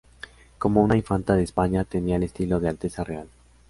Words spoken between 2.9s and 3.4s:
Real.